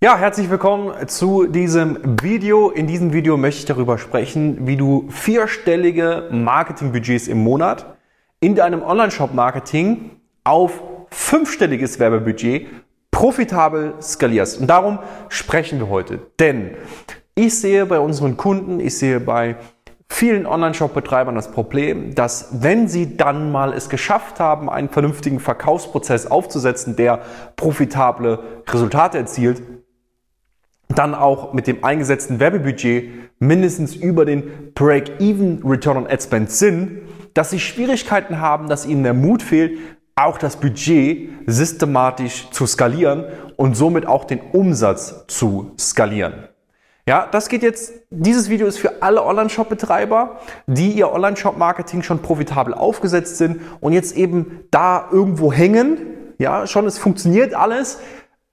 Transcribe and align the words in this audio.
Ja, 0.00 0.16
herzlich 0.16 0.48
willkommen 0.48 1.08
zu 1.08 1.48
diesem 1.48 2.22
Video. 2.22 2.70
In 2.70 2.86
diesem 2.86 3.12
Video 3.12 3.36
möchte 3.36 3.58
ich 3.58 3.64
darüber 3.64 3.98
sprechen, 3.98 4.64
wie 4.64 4.76
du 4.76 5.08
vierstellige 5.08 6.28
Marketingbudgets 6.30 7.26
im 7.26 7.38
Monat 7.38 7.96
in 8.38 8.54
deinem 8.54 8.84
Online-Shop-Marketing 8.84 10.12
auf 10.44 10.84
fünfstelliges 11.10 11.98
Werbebudget 11.98 12.68
profitabel 13.10 13.94
skalierst. 14.00 14.60
Und 14.60 14.68
darum 14.68 15.00
sprechen 15.30 15.80
wir 15.80 15.88
heute. 15.88 16.20
Denn 16.38 16.76
ich 17.34 17.58
sehe 17.58 17.84
bei 17.84 17.98
unseren 17.98 18.36
Kunden, 18.36 18.78
ich 18.78 18.96
sehe 18.96 19.18
bei 19.18 19.56
vielen 20.08 20.46
Online-Shop-Betreibern 20.46 21.34
das 21.34 21.50
Problem, 21.50 22.14
dass 22.14 22.62
wenn 22.62 22.86
sie 22.86 23.16
dann 23.16 23.50
mal 23.50 23.72
es 23.72 23.88
geschafft 23.88 24.38
haben, 24.38 24.70
einen 24.70 24.90
vernünftigen 24.90 25.40
Verkaufsprozess 25.40 26.28
aufzusetzen, 26.28 26.94
der 26.94 27.22
profitable 27.56 28.62
Resultate 28.68 29.18
erzielt, 29.18 29.60
dann 30.88 31.14
auch 31.14 31.52
mit 31.52 31.66
dem 31.66 31.84
eingesetzten 31.84 32.40
Werbebudget 32.40 33.10
mindestens 33.38 33.94
über 33.94 34.24
den 34.24 34.72
Break-Even 34.74 35.62
Return 35.64 35.96
on 35.98 36.06
Ad 36.06 36.22
Spend 36.22 36.50
sind, 36.50 37.02
dass 37.34 37.50
sie 37.50 37.60
Schwierigkeiten 37.60 38.40
haben, 38.40 38.68
dass 38.68 38.86
ihnen 38.86 39.04
der 39.04 39.14
Mut 39.14 39.42
fehlt, 39.42 39.78
auch 40.16 40.38
das 40.38 40.56
Budget 40.56 41.30
systematisch 41.46 42.50
zu 42.50 42.66
skalieren 42.66 43.24
und 43.56 43.76
somit 43.76 44.06
auch 44.06 44.24
den 44.24 44.40
Umsatz 44.52 45.26
zu 45.28 45.72
skalieren. 45.78 46.48
Ja, 47.06 47.26
das 47.30 47.48
geht 47.48 47.62
jetzt, 47.62 47.92
dieses 48.10 48.50
Video 48.50 48.66
ist 48.66 48.78
für 48.78 49.00
alle 49.02 49.24
Online-Shop-Betreiber, 49.24 50.40
die 50.66 50.90
ihr 50.92 51.10
Online-Shop-Marketing 51.10 52.02
schon 52.02 52.20
profitabel 52.20 52.74
aufgesetzt 52.74 53.38
sind 53.38 53.62
und 53.80 53.92
jetzt 53.92 54.14
eben 54.14 54.64
da 54.70 55.08
irgendwo 55.10 55.50
hängen. 55.50 55.98
Ja, 56.38 56.66
schon, 56.66 56.86
es 56.86 56.98
funktioniert 56.98 57.54
alles, 57.54 57.98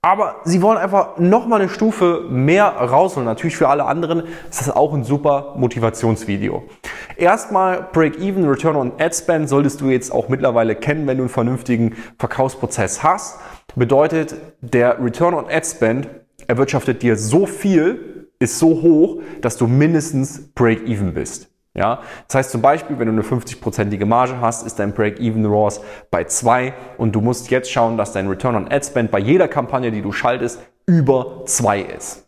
aber 0.06 0.36
sie 0.44 0.62
wollen 0.62 0.78
einfach 0.78 1.18
nochmal 1.18 1.60
eine 1.60 1.68
Stufe 1.68 2.26
mehr 2.30 2.66
rausholen. 2.66 3.24
Natürlich 3.24 3.56
für 3.56 3.68
alle 3.68 3.86
anderen 3.86 4.22
ist 4.48 4.60
das 4.60 4.70
auch 4.70 4.94
ein 4.94 5.02
super 5.02 5.54
Motivationsvideo. 5.56 6.62
Erstmal 7.16 7.88
Break-Even, 7.92 8.48
Return 8.48 8.76
on 8.76 8.92
Ad 9.00 9.16
Spend 9.16 9.48
solltest 9.48 9.80
du 9.80 9.90
jetzt 9.90 10.12
auch 10.12 10.28
mittlerweile 10.28 10.76
kennen, 10.76 11.08
wenn 11.08 11.16
du 11.16 11.24
einen 11.24 11.28
vernünftigen 11.28 11.96
Verkaufsprozess 12.20 13.02
hast. 13.02 13.40
Bedeutet, 13.74 14.36
der 14.60 15.02
Return 15.02 15.34
on 15.34 15.46
Ad 15.50 15.66
Spend 15.66 16.08
erwirtschaftet 16.46 17.02
dir 17.02 17.16
so 17.16 17.44
viel, 17.44 18.28
ist 18.38 18.60
so 18.60 18.80
hoch, 18.82 19.20
dass 19.40 19.56
du 19.56 19.66
mindestens 19.66 20.52
Break-Even 20.54 21.14
bist. 21.14 21.50
Ja, 21.76 22.00
das 22.26 22.36
heißt 22.36 22.50
zum 22.52 22.62
Beispiel, 22.62 22.98
wenn 22.98 23.06
du 23.06 23.12
eine 23.12 23.22
50-prozentige 23.22 24.06
Marge 24.06 24.40
hast, 24.40 24.66
ist 24.66 24.78
dein 24.78 24.94
Break-Even 24.94 25.44
ROAS 25.44 25.82
bei 26.10 26.24
2 26.24 26.72
und 26.96 27.12
du 27.12 27.20
musst 27.20 27.50
jetzt 27.50 27.70
schauen, 27.70 27.98
dass 27.98 28.12
dein 28.12 28.28
Return 28.28 28.56
on 28.56 28.72
Ad 28.72 28.86
Spend 28.86 29.10
bei 29.10 29.18
jeder 29.18 29.46
Kampagne, 29.46 29.92
die 29.92 30.00
du 30.00 30.10
schaltest, 30.10 30.60
über 30.86 31.42
2 31.44 31.82
ist. 31.82 32.26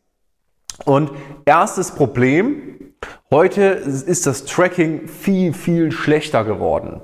Und 0.85 1.13
erstes 1.47 1.93
Problem, 1.93 2.93
heute 3.31 3.63
ist 3.63 4.27
das 4.27 4.45
Tracking 4.45 5.09
viel, 5.09 5.55
viel 5.55 5.93
schlechter 5.93 6.45
geworden. 6.45 7.01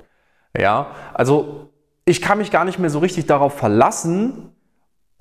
Ja, 0.57 0.89
also 1.15 1.71
ich 2.05 2.21
kann 2.21 2.37
mich 2.37 2.51
gar 2.51 2.67
nicht 2.67 2.79
mehr 2.79 2.91
so 2.91 2.99
richtig 2.99 3.25
darauf 3.25 3.55
verlassen, 3.55 4.54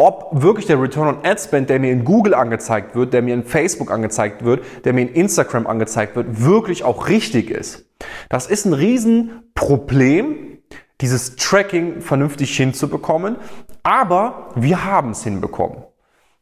ob 0.03 0.27
wirklich 0.33 0.65
der 0.65 0.81
Return 0.81 1.07
on 1.07 1.17
Ad 1.23 1.39
Spend, 1.39 1.69
der 1.69 1.79
mir 1.79 1.93
in 1.93 2.03
Google 2.03 2.33
angezeigt 2.33 2.93
wird, 2.93 3.13
der 3.13 3.21
mir 3.21 3.33
in 3.33 3.45
Facebook 3.45 3.89
angezeigt 3.89 4.43
wird, 4.43 4.65
der 4.83 4.91
mir 4.91 5.03
in 5.03 5.13
Instagram 5.13 5.65
angezeigt 5.65 6.17
wird, 6.17 6.43
wirklich 6.43 6.83
auch 6.83 7.07
richtig 7.07 7.49
ist. 7.49 7.85
Das 8.27 8.47
ist 8.47 8.65
ein 8.65 8.73
Riesenproblem, 8.73 10.57
dieses 10.99 11.37
Tracking 11.37 12.01
vernünftig 12.01 12.53
hinzubekommen, 12.57 13.37
aber 13.81 14.49
wir 14.55 14.83
haben 14.83 15.11
es 15.11 15.23
hinbekommen. 15.23 15.83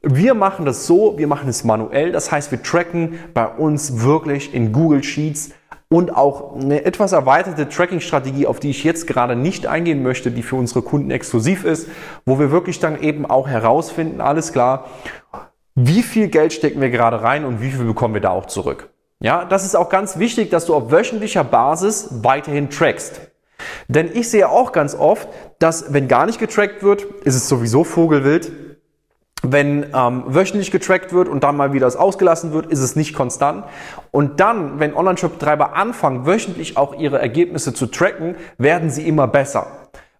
Wir 0.01 0.33
machen 0.33 0.65
das 0.65 0.87
so, 0.87 1.19
wir 1.19 1.27
machen 1.27 1.47
es 1.47 1.63
manuell, 1.63 2.11
das 2.11 2.31
heißt, 2.31 2.49
wir 2.49 2.63
tracken 2.63 3.19
bei 3.35 3.45
uns 3.45 4.01
wirklich 4.01 4.55
in 4.55 4.71
Google 4.71 5.03
Sheets 5.03 5.51
und 5.91 6.15
auch 6.15 6.55
eine 6.55 6.85
etwas 6.85 7.11
erweiterte 7.11 7.67
Tracking-Strategie, 7.67 8.47
auf 8.47 8.61
die 8.61 8.69
ich 8.69 8.85
jetzt 8.85 9.07
gerade 9.07 9.35
nicht 9.35 9.67
eingehen 9.67 10.01
möchte, 10.01 10.31
die 10.31 10.41
für 10.41 10.55
unsere 10.55 10.83
Kunden 10.83 11.11
exklusiv 11.11 11.65
ist, 11.65 11.89
wo 12.25 12.39
wir 12.39 12.49
wirklich 12.49 12.79
dann 12.79 13.01
eben 13.01 13.25
auch 13.25 13.49
herausfinden, 13.49 14.21
alles 14.21 14.53
klar, 14.53 14.85
wie 15.75 16.01
viel 16.01 16.29
Geld 16.29 16.53
stecken 16.53 16.79
wir 16.79 16.89
gerade 16.91 17.21
rein 17.21 17.43
und 17.43 17.61
wie 17.61 17.71
viel 17.71 17.83
bekommen 17.83 18.13
wir 18.13 18.21
da 18.21 18.29
auch 18.29 18.45
zurück. 18.45 18.89
Ja, 19.19 19.43
das 19.43 19.65
ist 19.65 19.75
auch 19.75 19.89
ganz 19.89 20.17
wichtig, 20.17 20.49
dass 20.49 20.65
du 20.65 20.75
auf 20.75 20.91
wöchentlicher 20.91 21.43
Basis 21.43 22.07
weiterhin 22.23 22.69
trackst. 22.69 23.19
Denn 23.89 24.09
ich 24.13 24.29
sehe 24.29 24.47
auch 24.47 24.71
ganz 24.71 24.95
oft, 24.95 25.27
dass 25.59 25.93
wenn 25.93 26.07
gar 26.07 26.25
nicht 26.25 26.39
getrackt 26.39 26.83
wird, 26.83 27.03
ist 27.03 27.35
es 27.35 27.49
sowieso 27.49 27.83
Vogelwild 27.83 28.49
wenn 29.41 29.85
ähm, 29.93 30.23
wöchentlich 30.27 30.71
getrackt 30.71 31.13
wird 31.13 31.27
und 31.27 31.43
dann 31.43 31.57
mal 31.57 31.73
wieder 31.73 31.87
es 31.87 31.95
ausgelassen 31.95 32.53
wird, 32.53 32.67
ist 32.67 32.79
es 32.79 32.95
nicht 32.95 33.13
konstant. 33.13 33.65
Und 34.11 34.39
dann, 34.39 34.79
wenn 34.79 34.95
Online-Shop-Betreiber 34.95 35.75
anfangen, 35.75 36.25
wöchentlich 36.25 36.77
auch 36.77 36.93
ihre 36.97 37.19
Ergebnisse 37.19 37.73
zu 37.73 37.87
tracken, 37.87 38.35
werden 38.57 38.89
sie 38.89 39.07
immer 39.07 39.27
besser. 39.27 39.67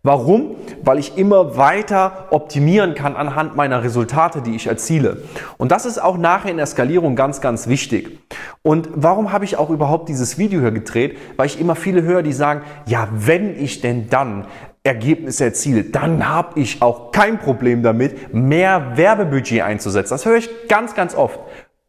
Warum? 0.04 0.56
Weil 0.84 0.98
ich 0.98 1.16
immer 1.20 1.58
weiter 1.58 2.26
optimieren 2.32 2.96
kann 2.96 3.16
anhand 3.16 3.56
meiner 3.56 3.84
Resultate, 3.84 4.42
die 4.42 4.56
ich 4.56 4.66
erziele. 4.66 5.22
Und 5.60 5.72
das 5.72 5.86
ist 5.86 6.02
auch 6.02 6.18
nachher 6.18 6.50
in 6.50 6.58
der 6.58 6.66
Skalierung 6.66 7.16
ganz, 7.16 7.40
ganz 7.40 7.68
wichtig. 7.68 8.20
Und 8.64 8.90
warum 8.96 9.32
habe 9.32 9.46
ich 9.46 9.58
auch 9.58 9.70
überhaupt 9.70 10.10
dieses 10.10 10.40
Video 10.40 10.60
hier 10.60 10.72
gedreht? 10.72 11.20
Weil 11.38 11.46
ich 11.46 11.62
immer 11.62 11.76
viele 11.76 12.02
höre, 12.02 12.24
die 12.24 12.34
sagen, 12.34 12.64
ja, 12.88 13.10
wenn 13.12 13.56
ich 13.64 13.82
denn 13.82 14.10
dann 14.10 14.48
Ergebnisse 14.84 15.46
erziele, 15.46 15.84
dann 15.84 16.28
habe 16.28 16.60
ich 16.60 16.82
auch 16.82 17.12
kein 17.12 17.38
Problem 17.38 17.84
damit, 17.84 18.34
mehr 18.34 18.98
Werbebudget 18.98 19.62
einzusetzen. 19.62 20.14
Das 20.14 20.26
höre 20.26 20.38
ich 20.38 20.50
ganz, 20.68 20.96
ganz 20.96 21.14
oft. 21.14 21.40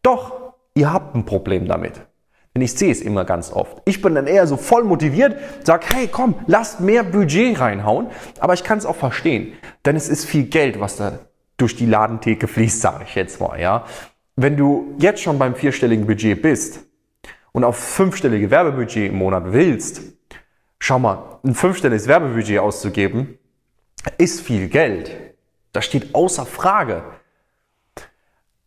Doch, 0.03 0.54
ihr 0.75 0.92
habt 0.92 1.14
ein 1.14 1.25
Problem 1.25 1.66
damit. 1.66 2.02
Denn 2.54 2.62
ich 2.62 2.75
sehe 2.75 2.92
es 2.92 3.00
immer 3.00 3.25
ganz 3.25 3.50
oft. 3.50 3.81
Ich 3.86 4.02
bin 4.02 4.14
dann 4.14 4.26
eher 4.26 4.47
so 4.47 4.58
voll 4.58 4.84
motiviert, 4.84 5.36
sage, 5.64 5.86
hey, 5.94 6.06
komm, 6.06 6.34
lasst 6.47 6.81
mehr 6.81 7.02
Budget 7.02 7.58
reinhauen. 7.58 8.08
Aber 8.41 8.52
ich 8.52 8.62
kann 8.62 8.76
es 8.76 8.84
auch 8.84 8.97
verstehen, 8.97 9.54
denn 9.86 9.97
es 9.97 10.10
ist 10.10 10.26
viel 10.26 10.44
Geld, 10.44 10.78
was 10.78 10.97
da 10.97 11.19
durch 11.56 11.76
die 11.76 11.86
Ladentheke 11.86 12.47
fließt, 12.48 12.82
sage 12.82 13.04
ich 13.08 13.14
jetzt 13.14 13.41
mal. 13.41 13.58
Ja, 13.58 13.86
wenn 14.36 14.58
du 14.58 14.94
jetzt 14.98 15.22
schon 15.22 15.38
beim 15.38 15.54
vierstelligen 15.54 16.06
Budget 16.06 16.42
bist 16.42 16.81
und 17.52 17.64
auf 17.64 17.76
fünfstellige 17.76 18.50
Werbebudget 18.50 19.10
im 19.10 19.16
Monat 19.16 19.44
willst, 19.47 20.12
Schau 20.84 20.98
mal, 20.98 21.38
ein 21.44 21.54
fünfstelliges 21.54 22.09
Werbebudget 22.09 22.59
auszugeben, 22.59 23.38
ist 24.19 24.41
viel 24.41 24.66
Geld. 24.66 25.12
Das 25.70 25.84
steht 25.84 26.12
außer 26.12 26.44
Frage. 26.44 27.04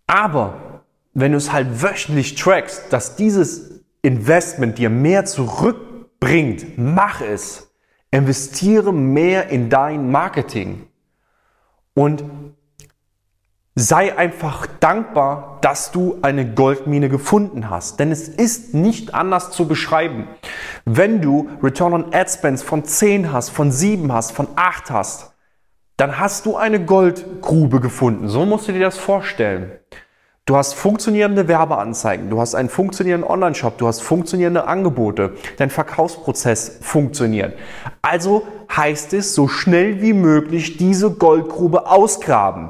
Aber 0.07 0.85
wenn 1.13 1.33
du 1.33 1.37
es 1.37 1.51
halt 1.51 1.83
wöchentlich 1.83 2.35
trackst, 2.35 2.93
dass 2.93 3.17
dieses 3.17 3.83
Investment 4.01 4.77
dir 4.77 4.89
mehr 4.89 5.25
zurückbringt, 5.25 6.77
mach 6.77 7.19
es. 7.19 7.69
Investiere 8.11 8.93
mehr 8.93 9.49
in 9.49 9.69
dein 9.69 10.09
Marketing. 10.09 10.87
Und 11.95 12.23
sei 13.75 14.17
einfach 14.17 14.67
dankbar, 14.79 15.57
dass 15.59 15.91
du 15.91 16.17
eine 16.21 16.49
Goldmine 16.53 17.09
gefunden 17.09 17.69
hast. 17.69 17.99
Denn 17.99 18.11
es 18.11 18.29
ist 18.29 18.73
nicht 18.73 19.13
anders 19.13 19.51
zu 19.51 19.67
beschreiben. 19.67 20.29
Wenn 20.85 21.21
du 21.21 21.49
Return 21.61 21.93
on 21.93 22.13
Ad 22.13 22.31
Spends 22.31 22.63
von 22.63 22.85
10 22.85 23.33
hast, 23.33 23.49
von 23.49 23.71
7 23.71 24.11
hast, 24.13 24.31
von 24.31 24.47
8 24.55 24.91
hast, 24.91 25.33
dann 25.97 26.19
hast 26.19 26.45
du 26.45 26.55
eine 26.55 26.83
Goldgrube 26.83 27.81
gefunden. 27.81 28.29
So 28.29 28.45
musst 28.45 28.67
du 28.67 28.71
dir 28.71 28.79
das 28.79 28.97
vorstellen. 28.97 29.71
Du 30.45 30.55
hast 30.55 30.73
funktionierende 30.73 31.47
Werbeanzeigen, 31.47 32.29
du 32.29 32.39
hast 32.39 32.53
einen 32.53 32.69
funktionierenden 32.69 33.27
Online-Shop, 33.27 33.79
du 33.79 33.87
hast 33.87 34.01
funktionierende 34.01 34.67
Angebote, 34.67 35.33
dein 35.57 35.71
Verkaufsprozess 35.71 36.77
funktioniert. 36.81 37.57
Also 38.03 38.45
heißt 38.75 39.13
es, 39.13 39.33
so 39.33 39.47
schnell 39.47 40.03
wie 40.03 40.13
möglich 40.13 40.77
diese 40.77 41.09
Goldgrube 41.09 41.87
ausgraben. 41.87 42.69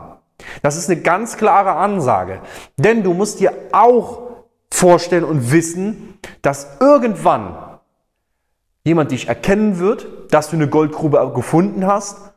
Das 0.62 0.77
ist 0.77 0.89
eine 0.89 1.01
ganz 1.01 1.38
klare 1.38 1.74
Ansage. 1.74 2.42
Denn 2.77 3.03
du 3.03 3.13
musst 3.13 3.39
dir 3.39 3.53
auch 3.71 4.21
vorstellen 4.71 5.24
und 5.24 5.51
wissen, 5.51 6.18
dass 6.42 6.77
irgendwann 6.80 7.56
jemand 8.83 9.12
dich 9.12 9.27
erkennen 9.27 9.80
wird, 9.80 10.07
dass 10.31 10.50
du 10.50 10.56
eine 10.56 10.68
Goldgrube 10.68 11.31
gefunden 11.33 11.88
hast 11.88 12.33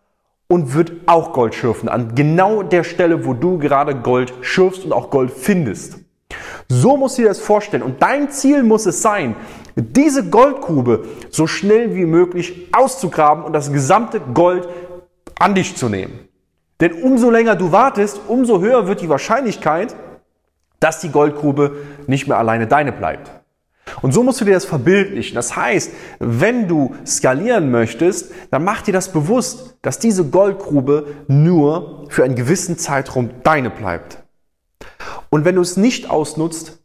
und 0.49 0.75
wird 0.75 0.93
auch 1.07 1.33
Gold 1.33 1.55
schürfen. 1.55 1.89
An 1.89 2.15
genau 2.15 2.63
der 2.63 2.85
Stelle, 2.85 3.27
wo 3.27 3.35
du 3.35 3.59
gerade 3.59 3.95
Gold 3.95 4.33
schürfst 4.41 4.85
und 4.85 4.93
auch 4.93 5.11
Gold 5.11 5.31
findest. 5.31 5.99
So 6.69 6.97
musst 6.97 7.19
du 7.19 7.23
dir 7.23 7.29
das 7.29 7.41
vorstellen. 7.41 7.83
Und 7.83 8.03
dein 8.03 8.31
Ziel 8.31 8.63
muss 8.63 8.87
es 8.87 9.01
sein, 9.03 9.37
diese 9.77 10.29
Goldgrube 10.29 11.05
so 11.31 11.47
schnell 11.47 11.95
wie 11.95 12.05
möglich 12.05 12.69
auszugraben 12.73 13.45
und 13.45 13.53
das 13.53 13.73
gesamte 13.73 14.21
Gold 14.21 14.69
an 15.39 15.55
dich 15.55 15.77
zu 15.77 15.89
nehmen. 15.89 16.28
Denn 16.81 16.93
umso 17.03 17.31
länger 17.31 17.57
du 17.57 17.73
wartest, 17.73 18.21
umso 18.29 18.61
höher 18.61 18.87
wird 18.87 19.01
die 19.01 19.09
Wahrscheinlichkeit, 19.09 19.97
dass 20.81 21.01
die 21.01 21.11
Goldgrube 21.11 21.77
nicht 22.07 22.29
mehr 22.29 22.39
alleine 22.39 22.67
deine 22.67 22.93
bleibt. 22.93 23.31
Und 24.03 24.13
so 24.13 24.23
musst 24.23 24.41
du 24.41 24.45
dir 24.45 24.55
das 24.55 24.65
verbildlichen. 24.65 25.35
Das 25.35 25.57
heißt, 25.57 25.93
wenn 26.19 26.69
du 26.69 26.95
skalieren 27.07 27.71
möchtest, 27.71 28.33
dann 28.51 28.65
mach 28.65 28.83
dir 28.83 28.93
das 28.93 29.13
bewusst, 29.13 29.77
dass 29.83 29.99
diese 29.99 30.27
Goldgrube 30.27 31.07
nur 31.27 32.07
für 32.11 32.25
einen 32.25 32.35
gewissen 32.35 32.79
Zeitraum 32.79 33.31
deine 33.43 33.71
bleibt. 33.71 34.23
Und 35.31 35.45
wenn 35.45 35.57
du 35.57 35.63
es 35.63 35.77
nicht 35.77 36.11
ausnutzt, 36.11 36.79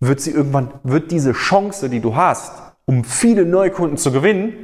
wird 0.00 0.20
sie 0.20 0.32
irgendwann, 0.32 0.72
wird 0.82 1.10
diese 1.10 1.32
Chance, 1.32 1.88
die 1.88 2.00
du 2.00 2.16
hast, 2.16 2.52
um 2.86 3.04
viele 3.04 3.44
Neukunden 3.44 3.96
zu 3.96 4.12
gewinnen 4.12 4.54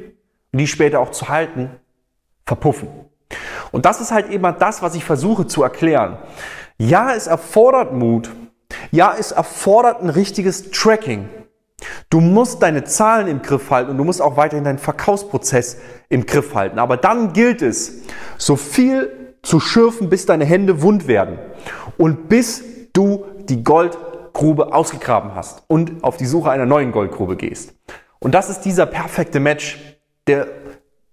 und 0.52 0.58
die 0.58 0.66
später 0.66 1.00
auch 1.00 1.10
zu 1.10 1.28
halten, 1.28 1.70
verpuffen. 2.44 2.88
Und 3.72 3.84
das 3.84 4.00
ist 4.00 4.12
halt 4.12 4.30
eben 4.30 4.54
das, 4.58 4.82
was 4.82 4.94
ich 4.94 5.04
versuche 5.04 5.46
zu 5.46 5.62
erklären. 5.62 6.18
Ja, 6.78 7.12
es 7.14 7.26
erfordert 7.26 7.92
Mut. 7.92 8.30
Ja, 8.90 9.14
es 9.18 9.32
erfordert 9.32 10.02
ein 10.02 10.10
richtiges 10.10 10.70
Tracking. 10.70 11.28
Du 12.10 12.20
musst 12.20 12.62
deine 12.62 12.84
Zahlen 12.84 13.28
im 13.28 13.42
Griff 13.42 13.70
halten 13.70 13.90
und 13.90 13.98
du 13.98 14.04
musst 14.04 14.20
auch 14.20 14.36
weiterhin 14.36 14.64
deinen 14.64 14.78
Verkaufsprozess 14.78 15.78
im 16.08 16.26
Griff 16.26 16.54
halten. 16.54 16.78
Aber 16.78 16.96
dann 16.96 17.32
gilt 17.32 17.62
es, 17.62 18.02
so 18.36 18.56
viel 18.56 19.34
zu 19.42 19.60
schürfen, 19.60 20.08
bis 20.08 20.26
deine 20.26 20.44
Hände 20.44 20.82
wund 20.82 21.06
werden 21.06 21.38
und 21.96 22.28
bis 22.28 22.62
du 22.92 23.24
die 23.48 23.62
Goldgrube 23.62 24.72
ausgegraben 24.72 25.34
hast 25.34 25.62
und 25.68 26.02
auf 26.02 26.16
die 26.16 26.26
Suche 26.26 26.50
einer 26.50 26.66
neuen 26.66 26.92
Goldgrube 26.92 27.36
gehst. 27.36 27.74
Und 28.18 28.34
das 28.34 28.50
ist 28.50 28.62
dieser 28.62 28.86
perfekte 28.86 29.38
Match, 29.38 29.78
der 30.26 30.46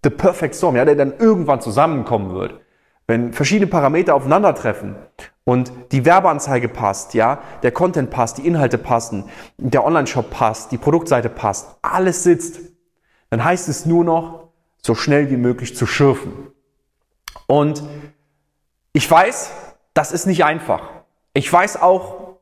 the 0.06 0.10
perfect 0.12 0.56
storm, 0.56 0.76
ja, 0.76 0.86
der 0.86 0.96
dann 0.96 1.18
irgendwann 1.18 1.60
zusammenkommen 1.60 2.34
wird. 2.34 2.62
Wenn 3.08 3.34
verschiedene 3.34 3.68
Parameter 3.70 4.16
aufeinandertreffen 4.16 4.96
und 5.44 5.72
die 5.92 6.06
Werbeanzeige 6.06 6.70
passt, 6.70 7.14
ja, 7.14 7.42
der 7.64 7.72
Content 7.72 8.10
passt, 8.10 8.38
die 8.38 8.48
Inhalte 8.48 8.78
passen, 8.78 9.26
der 9.58 9.84
Online-Shop 9.84 10.30
passt, 10.30 10.72
die 10.72 10.78
Produktseite 10.78 11.30
passt, 11.30 11.78
alles 11.82 12.24
sitzt, 12.24 12.60
dann 13.32 13.44
heißt 13.44 13.68
es 13.68 13.86
nur 13.86 14.04
noch, 14.04 14.50
so 14.82 14.94
schnell 14.94 15.32
wie 15.32 15.38
möglich 15.38 15.76
zu 15.76 15.88
schürfen. 15.88 16.32
Und 17.48 17.84
ich 18.94 19.10
weiß, 19.10 19.52
das 19.96 20.12
ist 20.12 20.28
nicht 20.28 20.46
einfach. 20.46 20.84
Ich 21.34 21.52
weiß 21.52 21.82
auch, 21.82 22.38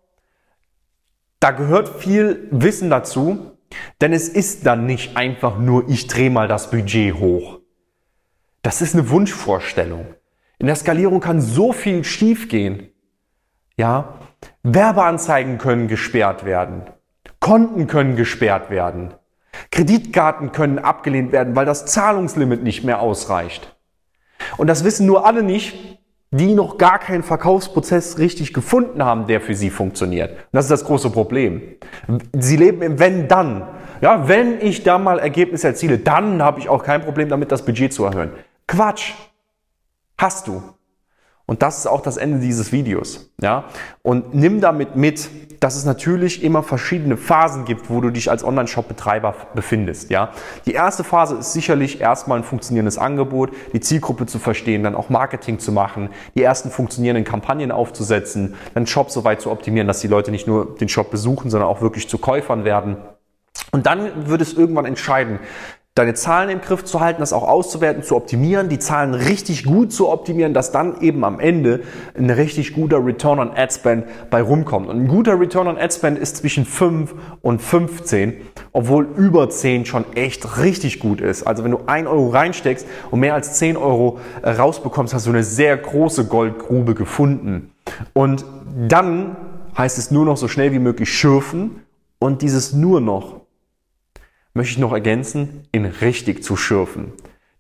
da 1.40 1.52
gehört 1.52 1.90
viel 1.90 2.48
Wissen 2.52 2.90
dazu, 2.90 3.53
denn 4.04 4.12
es 4.12 4.28
ist 4.28 4.66
dann 4.66 4.86
nicht 4.86 5.16
einfach 5.16 5.58
nur, 5.58 5.88
ich 5.88 6.08
drehe 6.08 6.30
mal 6.30 6.50
das 6.50 6.70
Budget 6.70 7.14
hoch. 7.14 7.62
Das 8.62 8.82
ist 8.82 8.96
eine 8.96 9.10
Wunschvorstellung. 9.10 10.06
In 10.60 10.68
der 10.68 10.76
Skalierung 10.76 11.22
kann 11.22 11.40
so 11.40 11.72
viel 11.72 12.04
schiefgehen. 12.04 12.90
Ja, 13.78 14.16
Werbeanzeigen 14.62 15.58
können 15.58 15.88
gesperrt 15.88 16.44
werden. 16.44 16.82
Konten 17.40 17.88
können 17.88 18.18
gesperrt 18.18 18.70
werden. 18.70 19.14
Kreditkarten 19.72 20.52
können 20.52 20.80
abgelehnt 20.80 21.32
werden, 21.32 21.56
weil 21.56 21.66
das 21.66 21.86
Zahlungslimit 21.86 22.62
nicht 22.62 22.84
mehr 22.84 23.00
ausreicht. 23.00 23.78
Und 24.58 24.68
das 24.68 24.84
wissen 24.84 25.06
nur 25.06 25.26
alle 25.26 25.44
nicht, 25.44 26.02
die 26.32 26.56
noch 26.56 26.78
gar 26.78 27.00
keinen 27.00 27.24
Verkaufsprozess 27.24 28.18
richtig 28.18 28.54
gefunden 28.54 29.06
haben, 29.06 29.28
der 29.28 29.40
für 29.40 29.56
sie 29.56 29.70
funktioniert. 29.70 30.32
Und 30.32 30.50
das 30.52 30.66
ist 30.66 30.72
das 30.72 30.84
große 30.84 31.10
Problem. 31.10 31.62
Sie 32.34 32.58
leben 32.58 32.82
im 32.82 33.00
Wenn 33.00 33.30
dann. 33.30 33.66
Ja, 34.04 34.28
wenn 34.28 34.60
ich 34.60 34.84
da 34.84 34.98
mal 34.98 35.18
Ergebnisse 35.18 35.68
erziele, 35.68 35.98
dann 35.98 36.44
habe 36.44 36.60
ich 36.60 36.68
auch 36.68 36.84
kein 36.84 37.02
Problem 37.02 37.30
damit, 37.30 37.54
das 37.54 37.64
Budget 37.64 37.94
zu 37.94 38.04
erhöhen. 38.04 38.32
Quatsch. 38.68 39.14
Hast 40.18 40.46
du. 40.48 40.62
Und 41.46 41.62
das 41.62 41.78
ist 41.78 41.88
auch 41.88 42.02
das 42.02 42.18
Ende 42.18 42.40
dieses 42.40 42.74
Videos. 42.74 43.32
Ja? 43.40 43.64
Und 44.02 44.36
nimm 44.36 44.60
damit 44.60 44.98
mit, 44.98 45.30
dass 45.62 45.78
es 45.78 45.86
natürlich 45.86 46.44
immer 46.44 46.64
verschiedene 46.64 47.16
Phasen 47.16 47.64
gibt, 47.64 47.90
wo 47.90 48.02
du 48.02 48.10
dich 48.10 48.30
als 48.30 48.44
Online-Shop-Betreiber 48.44 49.36
befindest. 49.56 50.10
Ja? 50.10 50.32
Die 50.66 50.74
erste 50.74 51.06
Phase 51.06 51.36
ist 51.36 51.54
sicherlich 51.54 52.02
erstmal 52.02 52.40
ein 52.40 52.44
funktionierendes 52.44 52.98
Angebot, 52.98 53.52
die 53.72 53.80
Zielgruppe 53.80 54.26
zu 54.26 54.38
verstehen, 54.38 54.84
dann 54.84 54.96
auch 54.96 55.10
Marketing 55.10 55.60
zu 55.60 55.72
machen, 55.72 56.10
die 56.36 56.44
ersten 56.44 56.72
funktionierenden 56.72 57.24
Kampagnen 57.24 57.72
aufzusetzen, 57.72 58.56
dann 58.74 58.86
Shop 58.86 59.12
so 59.12 59.24
weit 59.24 59.40
zu 59.40 59.50
optimieren, 59.50 59.88
dass 59.88 60.02
die 60.02 60.10
Leute 60.10 60.32
nicht 60.32 60.46
nur 60.46 60.76
den 60.76 60.90
Shop 60.90 61.10
besuchen, 61.10 61.50
sondern 61.50 61.70
auch 61.70 61.80
wirklich 61.80 62.10
zu 62.10 62.18
Käufern 62.18 62.66
werden. 62.66 62.98
Und 63.74 63.88
dann 63.88 64.30
wird 64.30 64.42
es 64.42 64.54
irgendwann 64.54 64.86
entscheiden, 64.86 65.40
deine 65.96 66.14
Zahlen 66.14 66.50
im 66.50 66.62
Griff 66.62 66.86
zu 66.86 67.00
halten, 67.00 67.22
das 67.22 67.34
auch 67.34 67.48
auszuwerten, 67.48 68.04
zu 68.04 68.16
optimieren, 68.16 68.70
die 68.70 68.78
Zahlen 68.78 69.16
richtig 69.16 69.64
gut 69.64 69.92
zu 69.92 70.10
optimieren, 70.10 70.54
dass 70.54 70.72
dann 70.72 71.02
eben 71.02 71.24
am 71.24 71.40
Ende 71.40 71.82
ein 72.16 72.30
richtig 72.30 72.74
guter 72.74 73.04
Return 73.04 73.40
on 73.40 73.52
Ad 73.56 73.74
Spend 73.74 74.06
bei 74.30 74.42
rumkommt. 74.42 74.90
Und 74.90 75.02
ein 75.02 75.08
guter 75.08 75.40
Return 75.40 75.68
on 75.68 75.78
Ad 75.78 75.94
Spend 75.94 76.20
ist 76.20 76.38
zwischen 76.38 76.66
5 76.66 77.16
und 77.42 77.62
15, 77.62 78.36
obwohl 78.74 79.08
über 79.18 79.50
10 79.50 79.86
schon 79.86 80.06
echt 80.16 80.60
richtig 80.60 81.00
gut 81.00 81.20
ist. 81.20 81.44
Also 81.44 81.64
wenn 81.64 81.72
du 81.72 81.82
1 81.86 82.08
Euro 82.08 82.30
reinsteckst 82.30 82.88
und 83.10 83.20
mehr 83.20 83.34
als 83.34 83.54
10 83.54 83.76
Euro 83.76 84.20
äh, 84.44 84.52
rausbekommst, 84.52 85.16
hast 85.16 85.26
du 85.26 85.32
eine 85.32 85.44
sehr 85.44 85.78
große 85.78 86.26
Goldgrube 86.26 86.94
gefunden. 86.94 87.72
Und 88.14 88.46
dann 88.88 89.36
heißt 89.76 89.98
es 89.98 90.12
nur 90.12 90.26
noch 90.26 90.38
so 90.38 90.48
schnell 90.48 90.72
wie 90.74 90.80
möglich 90.80 91.12
schürfen 91.12 91.82
und 92.20 92.42
dieses 92.42 92.74
nur 92.74 93.02
noch 93.02 93.43
möchte 94.54 94.74
ich 94.74 94.80
noch 94.80 94.94
ergänzen, 94.94 95.68
in 95.72 95.86
richtig 95.86 96.44
zu 96.44 96.56
schürfen. 96.56 97.14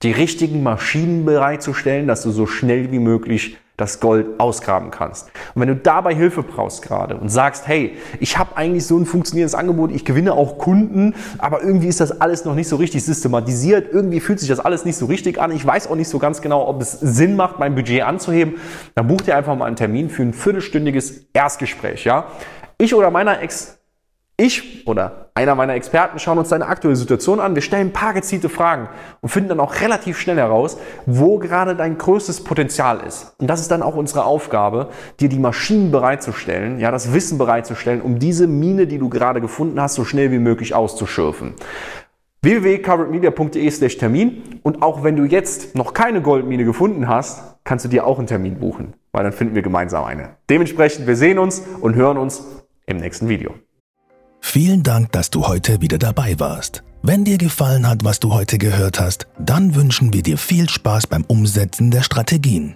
Die 0.03 0.11
richtigen 0.11 0.63
Maschinen 0.63 1.25
bereitzustellen, 1.25 2.07
dass 2.07 2.23
du 2.23 2.31
so 2.31 2.45
schnell 2.45 2.91
wie 2.91 2.99
möglich 2.99 3.57
das 3.77 3.99
Gold 3.99 4.39
ausgraben 4.39 4.91
kannst. 4.91 5.31
Und 5.55 5.61
wenn 5.61 5.69
du 5.69 5.75
dabei 5.75 6.13
Hilfe 6.13 6.43
brauchst 6.43 6.83
gerade 6.83 7.17
und 7.17 7.29
sagst, 7.29 7.67
hey, 7.67 7.97
ich 8.19 8.37
habe 8.37 8.55
eigentlich 8.55 8.85
so 8.85 8.97
ein 8.97 9.07
funktionierendes 9.07 9.55
Angebot, 9.55 9.91
ich 9.91 10.05
gewinne 10.05 10.33
auch 10.33 10.59
Kunden, 10.59 11.15
aber 11.39 11.63
irgendwie 11.63 11.87
ist 11.87 11.99
das 11.99 12.21
alles 12.21 12.45
noch 12.45 12.53
nicht 12.53 12.67
so 12.67 12.75
richtig 12.75 13.03
systematisiert, 13.03 13.91
irgendwie 13.91 14.19
fühlt 14.19 14.39
sich 14.39 14.49
das 14.49 14.59
alles 14.59 14.85
nicht 14.85 14.97
so 14.97 15.07
richtig 15.07 15.41
an, 15.41 15.51
ich 15.51 15.65
weiß 15.65 15.87
auch 15.87 15.95
nicht 15.95 16.09
so 16.09 16.19
ganz 16.19 16.41
genau, 16.41 16.67
ob 16.67 16.81
es 16.83 16.91
Sinn 16.91 17.35
macht, 17.35 17.57
mein 17.57 17.73
Budget 17.73 18.03
anzuheben, 18.03 18.55
dann 18.93 19.07
buch 19.07 19.21
dir 19.21 19.35
einfach 19.35 19.55
mal 19.55 19.65
einen 19.65 19.75
Termin 19.75 20.09
für 20.11 20.21
ein 20.21 20.33
viertelstündiges 20.33 21.29
Erstgespräch, 21.33 22.03
ja? 22.03 22.27
Ich 22.77 22.93
oder 22.93 23.09
meiner 23.09 23.41
Ex 23.41 23.79
ich 24.37 24.87
oder 24.87 25.29
einer 25.35 25.55
meiner 25.55 25.75
Experten 25.75 26.19
schauen 26.19 26.37
uns 26.37 26.49
deine 26.49 26.65
aktuelle 26.65 26.95
Situation 26.95 27.39
an. 27.39 27.55
Wir 27.55 27.61
stellen 27.61 27.87
ein 27.87 27.93
paar 27.93 28.13
gezielte 28.13 28.49
Fragen 28.49 28.89
und 29.21 29.29
finden 29.29 29.49
dann 29.49 29.59
auch 29.59 29.81
relativ 29.81 30.19
schnell 30.19 30.37
heraus, 30.37 30.77
wo 31.05 31.37
gerade 31.37 31.75
dein 31.75 31.97
größtes 31.97 32.43
Potenzial 32.43 33.01
ist. 33.01 33.35
Und 33.39 33.47
das 33.47 33.61
ist 33.61 33.69
dann 33.69 33.83
auch 33.83 33.95
unsere 33.95 34.25
Aufgabe, 34.25 34.89
dir 35.19 35.29
die 35.29 35.39
Maschinen 35.39 35.91
bereitzustellen, 35.91 36.79
ja, 36.79 36.91
das 36.91 37.13
Wissen 37.13 37.37
bereitzustellen, 37.37 38.01
um 38.01 38.19
diese 38.19 38.47
Mine, 38.47 38.87
die 38.87 38.97
du 38.97 39.09
gerade 39.09 39.39
gefunden 39.39 39.79
hast, 39.79 39.95
so 39.95 40.03
schnell 40.03 40.31
wie 40.31 40.39
möglich 40.39 40.73
auszuschürfen 40.73 41.55
www.coveredmedia.de 42.43 43.71
slash 43.71 43.97
Termin 43.97 44.59
und 44.63 44.81
auch 44.81 45.03
wenn 45.03 45.15
du 45.15 45.23
jetzt 45.23 45.75
noch 45.75 45.93
keine 45.93 46.21
Goldmine 46.21 46.65
gefunden 46.65 47.07
hast, 47.07 47.55
kannst 47.63 47.85
du 47.85 47.89
dir 47.89 48.05
auch 48.05 48.17
einen 48.17 48.27
Termin 48.27 48.59
buchen, 48.59 48.95
weil 49.13 49.23
dann 49.23 49.31
finden 49.31 49.55
wir 49.55 49.61
gemeinsam 49.61 50.03
eine. 50.03 50.31
Dementsprechend, 50.49 51.07
wir 51.07 51.15
sehen 51.15 51.39
uns 51.39 51.63
und 51.79 51.95
hören 51.95 52.17
uns 52.17 52.45
im 52.85 52.97
nächsten 52.97 53.29
Video. 53.29 53.53
Vielen 54.45 54.83
Dank, 54.83 55.12
dass 55.13 55.31
du 55.31 55.47
heute 55.47 55.81
wieder 55.81 55.97
dabei 55.97 56.39
warst. 56.39 56.83
Wenn 57.01 57.23
dir 57.23 57.39
gefallen 57.39 57.88
hat, 57.88 58.03
was 58.03 58.19
du 58.19 58.33
heute 58.33 58.59
gehört 58.59 59.00
hast, 59.00 59.25
dann 59.39 59.73
wünschen 59.73 60.13
wir 60.13 60.21
dir 60.21 60.38
viel 60.38 60.69
Spaß 60.69 61.07
beim 61.07 61.23
Umsetzen 61.23 61.89
der 61.89 62.03
Strategien. 62.03 62.75